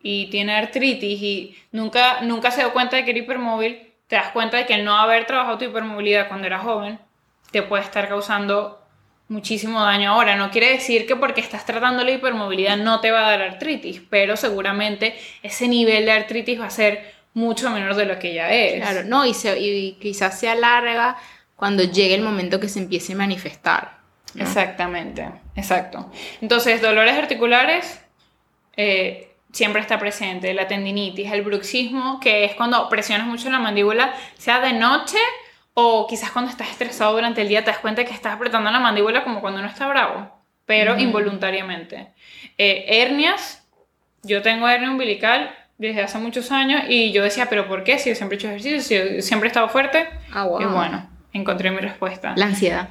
[0.00, 4.30] y tiene artritis y nunca, nunca se dio cuenta de que era hipermóvil, te das
[4.32, 6.98] cuenta de que el no haber trabajado tu hipermovilidad cuando eras joven
[7.52, 8.82] te puede estar causando
[9.28, 10.36] muchísimo daño ahora.
[10.36, 14.00] No quiere decir que porque estás tratando la hipermovilidad no te va a dar artritis,
[14.10, 18.50] pero seguramente ese nivel de artritis va a ser mucho menor de lo que ya
[18.52, 18.80] es.
[18.80, 21.16] Claro, no, y, se, y quizás se alarga
[21.56, 23.98] cuando llegue el momento que se empiece a manifestar.
[24.34, 24.42] ¿no?
[24.42, 26.10] Exactamente, exacto.
[26.40, 28.00] Entonces, dolores articulares
[28.76, 34.14] eh, siempre está presente, la tendinitis, el bruxismo, que es cuando presionas mucho la mandíbula,
[34.36, 35.18] sea de noche
[35.74, 38.80] o quizás cuando estás estresado durante el día te das cuenta que estás apretando la
[38.80, 40.30] mandíbula como cuando uno está bravo,
[40.66, 42.08] pero involuntariamente.
[42.58, 43.66] Eh, hernias,
[44.22, 47.98] yo tengo hernia umbilical desde hace muchos años y yo decía, pero ¿por qué?
[47.98, 50.08] Si yo siempre he hecho ejercicio, si yo siempre he estado fuerte.
[50.32, 50.60] Ah, wow.
[50.60, 52.34] Y bueno, encontré mi respuesta.
[52.36, 52.90] La ansiedad.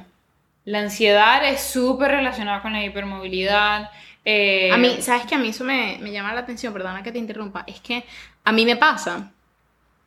[0.64, 3.90] La ansiedad es súper relacionada con la hipermovilidad.
[4.24, 7.12] eh, A mí, ¿sabes que A mí eso me, me llama la atención, perdona que
[7.12, 7.64] te interrumpa.
[7.66, 8.04] Es que
[8.44, 9.30] a mí me pasa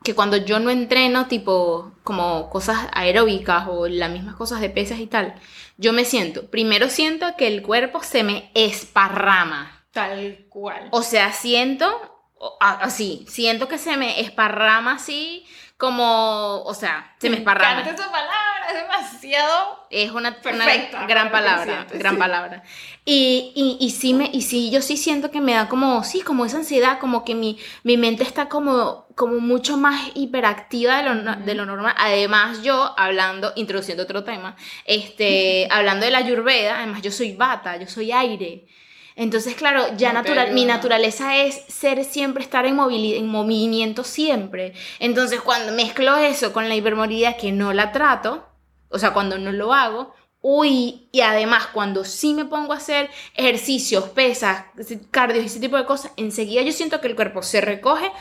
[0.05, 4.99] que cuando yo no entreno, tipo, como cosas aeróbicas o las mismas cosas de pesas
[4.99, 5.35] y tal,
[5.77, 9.85] yo me siento, primero siento que el cuerpo se me esparrama.
[9.91, 10.87] Tal cual.
[10.91, 11.89] O sea, siento,
[12.61, 15.45] así, siento que se me esparrama así,
[15.77, 17.81] como, o sea, se me esparrama.
[17.81, 20.37] encanta esa palabra, demasiado Es una,
[21.07, 22.19] gran palabra, gran sí.
[22.19, 22.63] palabra.
[23.03, 26.21] Y, y, y sí me, y sí, yo sí siento que me da como, sí,
[26.21, 31.03] como esa ansiedad, como que mi, mi mente está como, como mucho más hiperactiva de
[31.03, 31.93] lo, de lo normal.
[31.97, 37.75] Además, yo hablando, introduciendo otro tema, este, hablando de la ayurveda, además yo soy bata,
[37.77, 38.65] yo soy aire.
[39.15, 44.73] Entonces, claro, ya No natural, mi naturaleza es ser siempre, estar en, en movimiento siempre.
[44.99, 48.45] Entonces, cuando mezclo eso con la hipermovilidad que no la trato,
[48.89, 53.09] o sea, cuando no lo hago, uy, y además cuando sí me pongo a hacer
[53.33, 54.65] ejercicios, pesas,
[55.09, 58.11] cardio y ese tipo de cosas, enseguida yo siento que el cuerpo se recoge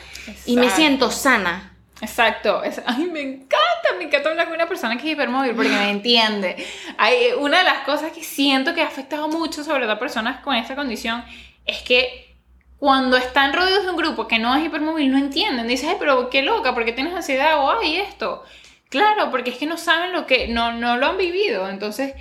[0.45, 1.74] y me siento sana.
[2.01, 2.63] Exacto.
[2.63, 5.89] Es- ay, me encanta, me encanta hablar con una persona que es hipermóvil porque me
[5.89, 6.55] entiende.
[6.97, 10.55] Hay, una de las cosas que siento que ha afectado mucho, sobre todo personas con
[10.55, 11.23] esta condición,
[11.65, 12.35] es que
[12.77, 15.67] cuando están rodeados de un grupo que no es hipermóvil, no entienden.
[15.67, 17.59] Dices, ay, pero qué loca, ¿por qué tienes ansiedad?
[17.59, 18.43] O, ay, esto.
[18.89, 21.69] Claro, porque es que no saben lo que, no, no lo han vivido.
[21.69, 22.13] Entonces,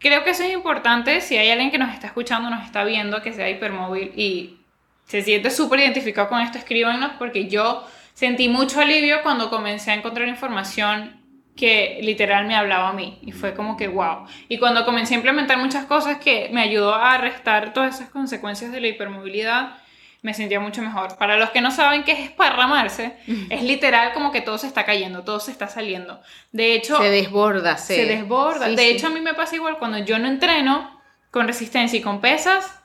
[0.00, 1.20] creo que eso es importante.
[1.20, 4.58] Si hay alguien que nos está escuchando, nos está viendo, que sea hipermóvil y
[5.06, 9.94] se siente súper identificado con esto, escríbanos porque yo sentí mucho alivio cuando comencé a
[9.94, 11.20] encontrar información
[11.54, 14.26] que literal me hablaba a mí y fue como que wow.
[14.48, 18.72] Y cuando comencé a implementar muchas cosas que me ayudó a restar todas esas consecuencias
[18.72, 19.76] de la hipermovilidad,
[20.22, 21.16] me sentía mucho mejor.
[21.18, 23.16] Para los que no saben qué es esparramarse,
[23.50, 26.20] es literal como que todo se está cayendo, todo se está saliendo.
[26.50, 28.66] De hecho, Se desborda, se, se desborda.
[28.68, 28.88] Sí, de sí.
[28.88, 30.98] hecho, a mí me pasa igual cuando yo no entreno
[31.30, 32.80] con resistencia y con pesas,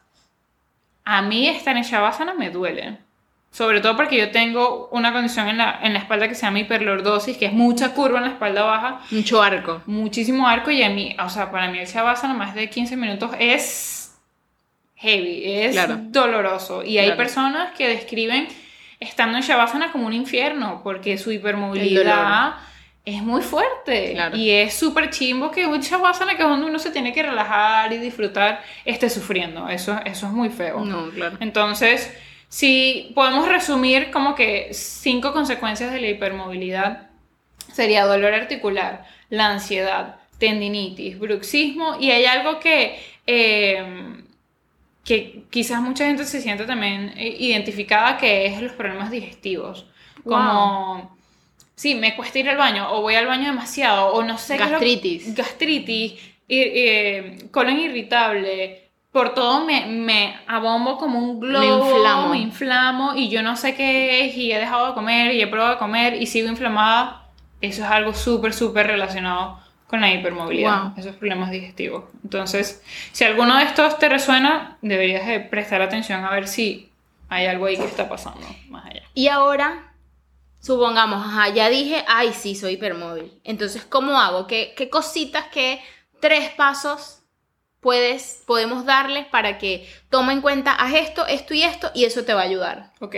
[1.06, 3.00] a mí estar en Shavasana me duele.
[3.52, 6.60] Sobre todo porque yo tengo una condición en la, en la espalda que se llama
[6.60, 9.82] hiperlordosis, que es mucha curva en la espalda baja, mucho arco.
[9.88, 13.32] muchísimo arco y a mí, o sea, para mí el Shavasana más de 15 minutos
[13.40, 14.16] es
[14.98, 15.98] heavy, es Claro.
[16.00, 16.84] doloroso.
[16.84, 17.18] Y hay Claro.
[17.18, 18.48] personas que describen
[19.00, 22.56] estando en Shavasana como un infierno, porque su hipermovilidad
[23.06, 24.12] es muy fuerte.
[24.14, 24.38] Claro.
[24.38, 27.92] Y es súper chimbo que un Shavasana, que es donde uno se tiene que relajar
[27.94, 29.68] y disfrutar, esté sufriendo.
[29.70, 30.84] Eso, eso es muy feo.
[30.86, 31.38] No, claro.
[31.40, 32.14] Entonces,
[32.50, 37.10] si podemos resumir como que cinco consecuencias de la hipermovilidad,
[37.74, 44.24] sería dolor articular, la ansiedad, tendinitis, bruxismo, y hay algo que, eh,
[45.06, 49.86] que quizás mucha gente se siente también eh, identificada, que es los problemas digestivos.
[50.24, 51.18] Como,
[51.76, 54.66] sí, me cuesta ir al baño, o voy al baño demasiado, o no sé qué
[54.66, 55.36] Gastritis.
[55.36, 56.14] gastritis,
[56.48, 62.30] ir- eh, colon irritable, por todo me, me abombo como un globo, inflamo.
[62.30, 65.48] me inflamo y yo no sé qué es y he dejado de comer y he
[65.48, 67.26] probado de comer y sigo inflamada.
[67.62, 70.94] Eso es algo súper, súper relacionado con la hipermovilidad, Wow.
[70.98, 72.04] esos problemas digestivos.
[72.24, 76.92] Entonces, si alguno de estos te resuena, deberías de prestar atención a ver si
[77.28, 79.02] hay algo ahí que está pasando más allá.
[79.16, 79.92] Y ahora,
[80.60, 83.42] supongamos, ajá, ya dije, ay, sí, soy hipermóvil.
[83.44, 84.46] Entonces, ¿cómo hago?
[84.46, 85.82] ¿Qué, qué cositas, qué
[86.22, 87.19] tres pasos
[87.82, 92.26] puedes, podemos darles para que tome en cuenta, haz esto, esto y esto, y eso
[92.26, 92.92] te va a ayudar?
[93.00, 93.16] Ok.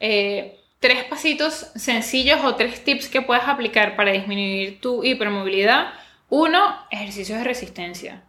[0.00, 5.92] Eh, tres pasitos sencillos o tres tips que puedes aplicar para disminuir tu hipermovilidad.
[6.28, 8.22] Uno, ejercicios de resistencia.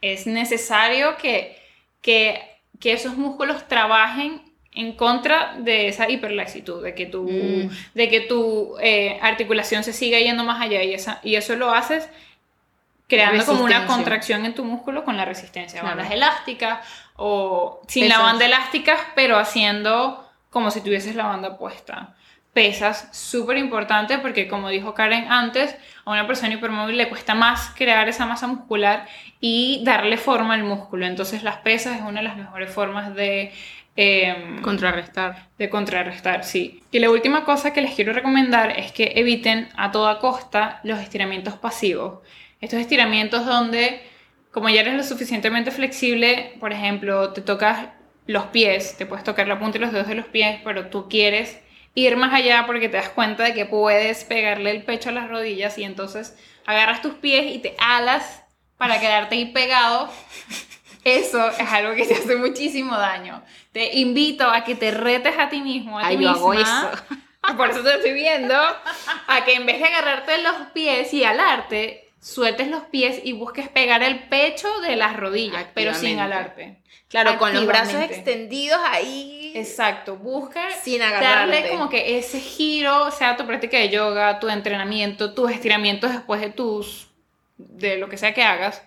[0.00, 1.56] Es necesario que,
[2.02, 2.40] que,
[2.78, 4.42] que esos músculos trabajen
[4.76, 7.70] en contra de esa hiperlaxitud, de que tu, Mm.
[7.94, 11.72] de que tu eh, articulación se siga yendo más allá y, esa, y eso lo
[11.72, 12.08] haces
[13.08, 15.96] creando como una contracción en tu músculo con la resistencia, Claro.
[15.96, 16.78] bandas elásticas
[17.16, 18.22] o sin la Pesas.
[18.24, 22.14] banda elástica, pero haciendo como si tuvieses la banda puesta.
[22.52, 27.72] Pesas, súper importante porque como dijo Karen antes, a una persona hipermóvil le cuesta más
[27.76, 29.06] crear esa masa muscular
[29.40, 31.04] y darle forma al músculo.
[31.06, 33.52] Entonces las pesas es una de las mejores formas de...
[33.96, 35.48] em, Contrarrestar.
[35.58, 36.82] de contrarrestar, sí.
[36.92, 41.00] Y la última cosa que les quiero recomendar es que eviten a toda costa los
[41.00, 42.20] estiramientos pasivos.
[42.64, 44.00] Estos estiramientos donde,
[44.50, 47.88] como ya eres lo suficientemente flexible, por ejemplo, te tocas
[48.26, 51.08] los pies, te puedes tocar la punta y los dedos de los pies, pero tú
[51.08, 51.58] quieres
[51.94, 55.28] ir más allá porque te das cuenta de que puedes pegarle el pecho a las
[55.28, 58.42] rodillas y entonces agarras tus pies y te alas
[58.78, 60.10] para quedarte ahí pegado
[61.04, 63.42] eso es algo que te hace muchísimo daño.
[63.72, 66.40] Te invito a que te retes a ti mismo, a Ay, ti yo misma.
[66.40, 66.90] hago eso.
[67.58, 68.54] Por eso te estoy viendo.
[68.54, 73.68] A que en vez de agarrarte los pies y alarte, sueltes los pies y busques
[73.68, 76.78] pegar el pecho de las rodillas, pero sin alarte.
[77.08, 79.52] Claro, con los brazos extendidos ahí.
[79.54, 81.54] Exacto, busca Sin agarrarte.
[81.54, 86.40] darle como que ese giro, sea tu práctica de yoga, tu entrenamiento, tus estiramientos después
[86.40, 87.08] de tus,
[87.58, 88.82] de lo que sea que hagas,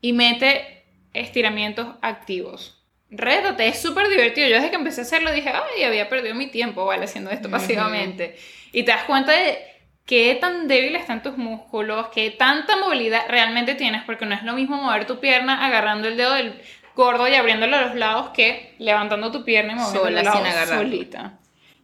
[0.00, 0.82] y mete
[1.14, 2.82] estiramientos activos.
[3.08, 4.48] Rétate, es súper divertido.
[4.48, 7.48] Yo desde que empecé a hacerlo dije, ay, había perdido mi tiempo, vale, haciendo esto
[7.48, 8.36] pasivamente.
[8.72, 9.71] Y te das cuenta de
[10.06, 14.54] qué tan débil están tus músculos, qué tanta movilidad realmente tienes, porque no es lo
[14.54, 16.60] mismo mover tu pierna agarrando el dedo del
[16.94, 21.38] gordo y abriéndolo a los lados que levantando tu pierna y moviendo Sola, solita.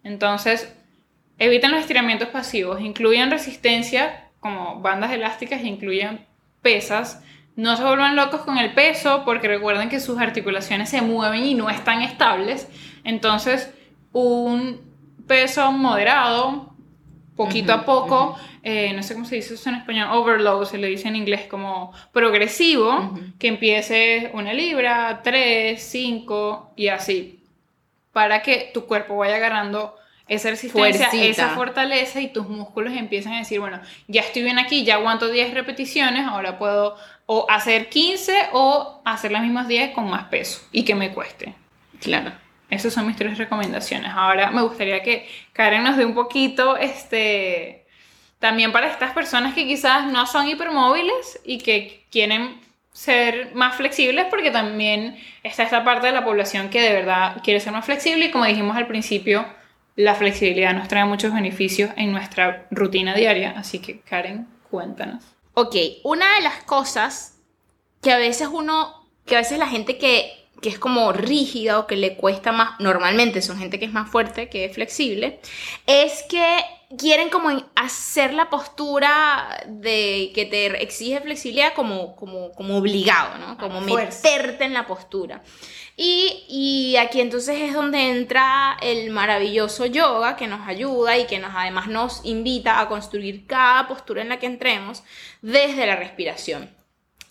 [0.05, 0.75] Entonces,
[1.39, 6.27] eviten los estiramientos pasivos, incluyan resistencia como bandas elásticas e incluyan
[6.63, 7.23] pesas.
[7.57, 11.55] No se vuelvan locos con el peso porque recuerden que sus articulaciones se mueven y
[11.55, 12.69] no están estables.
[13.05, 13.73] Entonces,
[14.13, 14.81] un
[15.27, 16.75] peso moderado,
[17.39, 20.89] poquito a poco, eh, no sé cómo se dice eso en español, overload, se le
[20.89, 27.41] dice en inglés como progresivo, que empiece una libra, tres, cinco y así,
[28.13, 29.95] para que tu cuerpo vaya agarrando
[30.27, 31.25] esa resistencia, Fuercita.
[31.25, 35.29] esa fortaleza y tus músculos empiezan a decir, bueno, ya estoy bien aquí, ya aguanto
[35.29, 40.61] 10 repeticiones, ahora puedo o hacer 15 o hacer las mismas 10 con más peso
[40.73, 41.55] y que me cueste.
[42.01, 42.33] Claro.
[42.71, 44.13] Esas son mis tres recomendaciones.
[44.15, 47.87] Ahora me gustaría que Karen nos dé un poquito, este,
[48.39, 52.61] también para estas personas que quizás no son hipermóviles y que quieren
[52.93, 57.61] ser más flexibles, porque también está esta parte de la población que de verdad quiere
[57.61, 59.47] ser más flexible y como dijimos al principio,
[59.95, 63.55] la flexibilidad nos trae muchos beneficios en nuestra rutina diaria.
[63.57, 65.25] Así que Karen, cuéntanos.
[65.55, 67.39] Ok, una de las cosas
[68.01, 71.87] que a veces uno, que a veces la gente que, que es como rígida o
[71.87, 75.41] que le cuesta más, normalmente son gente que es más fuerte, que es flexible,
[75.87, 76.61] es que
[76.97, 83.59] quieren como hacer la postura de que te exige flexibilidad como, como, como obligado, ¿no?
[83.59, 85.43] Como meterte en la postura.
[85.97, 91.39] Y, y aquí entonces es donde entra el maravilloso yoga que nos ayuda y que
[91.39, 95.03] nos además nos invita a construir cada postura en la que entremos
[95.43, 96.78] desde la respiración.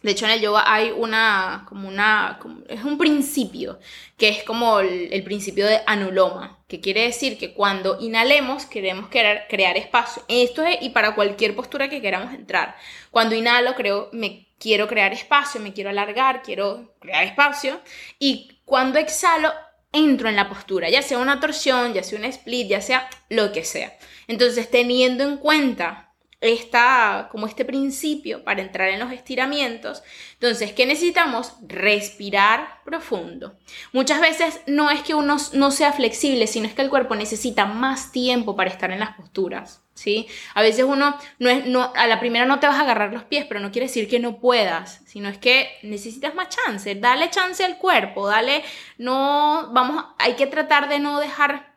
[0.08, 2.40] De hecho, en el yoga hay una, como una,
[2.70, 3.78] es un principio,
[4.16, 9.10] que es como el, el principio de anuloma, que quiere decir que cuando inhalemos queremos
[9.10, 10.24] crear, crear espacio.
[10.30, 12.78] Esto es, y para cualquier postura que queramos entrar.
[13.12, 17.82] Cuando inhalo, creo, me quiero crear espacio, me quiero alargar, quiero crear espacio.
[18.18, 19.52] Y cuando exhalo,
[19.92, 23.52] entro en la postura, ya sea una torsión, ya sea un split, ya sea lo
[23.52, 23.98] que sea.
[24.30, 26.07] Entonces, teniendo en cuenta
[26.40, 30.04] esta, como este principio para entrar en los estiramientos.
[30.34, 31.54] Entonces, ¿qué necesitamos?
[31.68, 33.58] Respirar profundo.
[33.92, 37.66] Muchas veces no es que uno no sea flexible, sino es que el cuerpo necesita
[37.66, 39.84] más tiempo para estar en las posturas.
[39.96, 40.28] ¿Sí?
[40.54, 43.24] A veces uno no es, no, a la primera no te vas a agarrar los
[43.24, 47.32] pies, pero no quiere decir que no puedas, sino es que necesitas más chance, dale
[47.32, 48.64] chance al cuerpo, dale,
[49.00, 51.77] no, vamos, hay que tratar de no dejar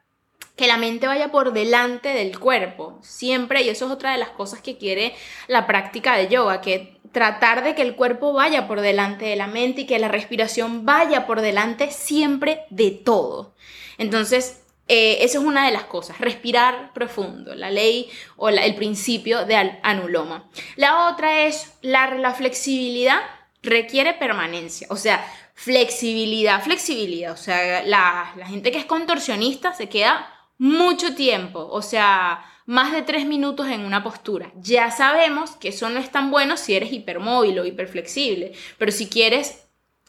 [0.56, 4.30] que la mente vaya por delante del cuerpo, siempre, y eso es otra de las
[4.30, 5.14] cosas que quiere
[5.48, 9.46] la práctica de yoga, que tratar de que el cuerpo vaya por delante de la
[9.46, 13.54] mente y que la respiración vaya por delante siempre de todo.
[13.98, 19.44] Entonces, eh, eso es una de las cosas, respirar profundo, la ley o el principio
[19.46, 20.50] de anuloma.
[20.76, 23.20] La otra es la, la flexibilidad
[23.62, 29.88] requiere permanencia, o sea, flexibilidad, flexibilidad, o sea, la, la gente que es contorsionista se
[29.88, 34.52] queda mucho tiempo, o sea, más de tres minutos en una postura.
[34.56, 39.08] Ya sabemos que eso no es tan bueno si eres hipermóvil o hiperflexible, pero si
[39.08, 39.66] quieres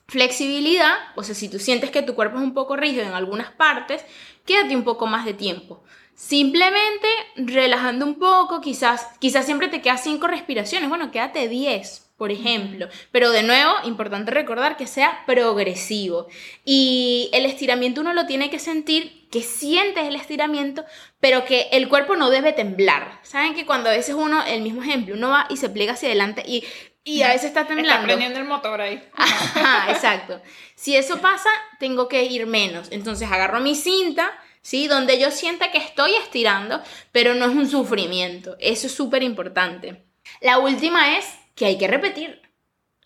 [0.09, 3.51] flexibilidad, o sea, si tú sientes que tu cuerpo es un poco rígido en algunas
[3.51, 4.03] partes,
[4.45, 5.85] quédate un poco más de tiempo.
[6.15, 12.31] Simplemente relajando un poco, quizás, quizás siempre te quedas cinco respiraciones, bueno, quédate 10, por
[12.31, 12.87] ejemplo.
[13.11, 16.27] Pero de nuevo, importante recordar que sea progresivo.
[16.63, 20.85] Y el estiramiento uno lo tiene que sentir, que sientes el estiramiento,
[21.19, 23.19] pero que el cuerpo no debe temblar.
[23.23, 26.09] ¿Saben que cuando a veces uno, el mismo ejemplo, uno va y se pliega hacia
[26.09, 26.63] adelante y,
[27.03, 27.91] y a veces está temblando?
[27.91, 29.03] Está prendiendo el motor ahí.
[29.15, 30.43] Ajá, exacto.
[30.75, 32.89] Si eso pasa, tengo que ir menos.
[32.91, 34.31] Entonces agarro mi cinta,
[34.61, 34.87] ¿sí?
[34.87, 38.57] Donde yo sienta que estoy estirando, pero no es un sufrimiento.
[38.59, 40.05] Eso es súper importante.
[40.39, 41.25] La última es
[41.55, 42.41] que hay que repetir.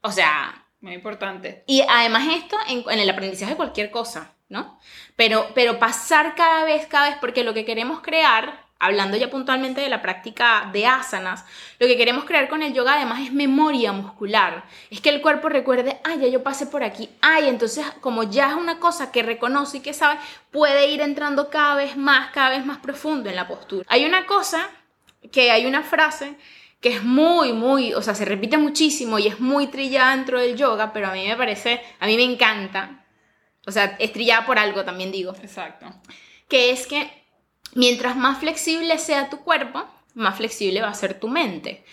[0.02, 1.64] O sea, Muy importante.
[1.68, 4.80] y además esto en, en el aprendizaje de cualquier cosa, ¿no?
[5.16, 9.82] Pero, pero pasar cada vez, cada vez, porque lo que queremos crear, hablando ya puntualmente
[9.82, 11.46] de la práctica de asanas,
[11.80, 14.66] lo que queremos crear con el yoga además es memoria muscular.
[14.92, 18.50] Es que el cuerpo recuerde, ay, ya yo pasé por aquí, ay, entonces como ya
[18.50, 20.20] es una cosa que reconoce y que sabe,
[20.52, 23.86] puede ir entrando cada vez más, cada vez más profundo en la postura.
[23.90, 24.70] Hay una cosa
[25.32, 26.36] que hay una frase
[26.86, 30.56] que es muy, muy, o sea, se repite muchísimo y es muy trillada dentro del
[30.56, 33.04] yoga, pero a mí me parece, a mí me encanta.
[33.65, 35.34] O sea, es trillada por algo, también digo.
[35.41, 35.88] Exacto.
[36.48, 37.10] Que es que
[37.74, 41.84] mientras más flexible sea tu cuerpo, más flexible va a ser tu mente.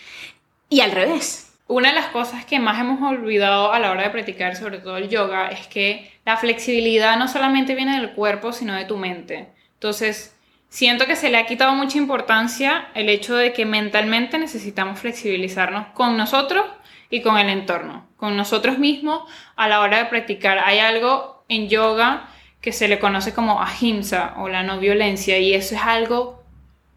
[0.69, 1.51] Y al revés.
[1.65, 4.97] Una de las cosas que más hemos olvidado a la hora de practicar, sobre todo
[4.97, 9.55] el yoga, es que la flexibilidad no solamente viene del cuerpo, sino de tu mente.
[9.73, 10.35] Entonces,
[10.73, 15.85] siento que se le ha quitado mucha importancia el hecho de que mentalmente necesitamos flexibilizarnos
[15.93, 16.65] con nosotros
[17.11, 19.21] y con el entorno, con nosotros mismos
[19.55, 20.57] a la hora de practicar.
[20.65, 22.27] Hay algo en yoga
[22.59, 26.43] que se le conoce como ahimsa o la no violencia y eso es algo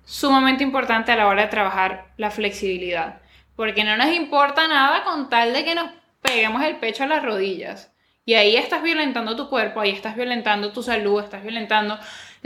[0.06, 3.20] sumamente importante a la hora de trabajar la flexibilidad,
[3.56, 5.90] porque no nos importa nada con tal de que nos
[6.22, 7.92] peguemos el pecho a las rodillas.
[8.24, 11.96] Y ahí estás violentando tu cuerpo, ahí estás violentando tu salud, estás violentando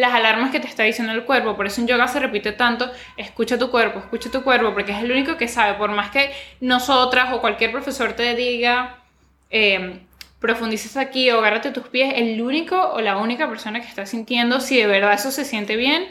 [0.01, 1.57] las alarmas que te está diciendo el cuerpo.
[1.57, 4.99] Por eso en yoga se repite tanto, escucha tu cuerpo, escucha tu cuerpo, porque es
[4.99, 8.99] el único que sabe, por más que nosotras o cualquier profesor te diga,
[9.51, 10.01] eh,
[10.39, 14.61] profundices aquí o agárrate tus pies, el único o la única persona que está sintiendo
[14.61, 16.09] si de verdad eso se siente bien,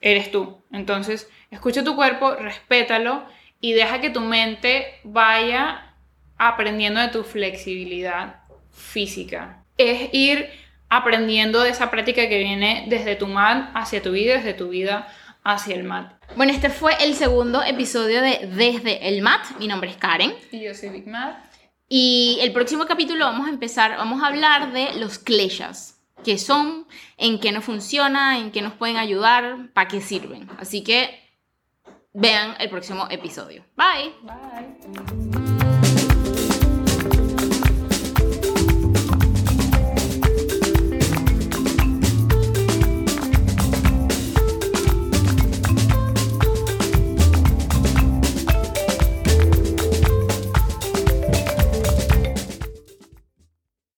[0.00, 0.62] eres tú.
[0.72, 3.24] Entonces, escucha tu cuerpo, respétalo
[3.60, 5.92] y deja que tu mente vaya
[6.38, 8.36] aprendiendo de tu flexibilidad
[8.72, 9.64] física.
[9.76, 10.48] Es ir
[10.88, 15.08] aprendiendo de esa práctica que viene desde tu mat hacia tu vida, desde tu vida
[15.44, 16.12] hacia el mat.
[16.36, 19.44] Bueno, este fue el segundo episodio de Desde el mat.
[19.58, 20.34] Mi nombre es Karen.
[20.52, 21.36] Y yo soy Big Mat.
[21.88, 26.86] Y el próximo capítulo vamos a empezar, vamos a hablar de los kleshas, qué son,
[27.16, 30.48] en qué nos funciona, en qué nos pueden ayudar, para qué sirven.
[30.58, 31.18] Así que
[32.12, 33.64] vean el próximo episodio.
[33.74, 34.12] Bye.
[34.22, 35.57] Bye.